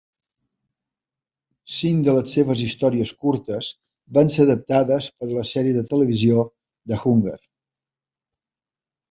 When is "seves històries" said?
2.37-3.11